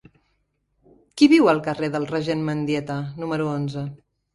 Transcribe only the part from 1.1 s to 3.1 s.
Qui viu al carrer del Regent Mendieta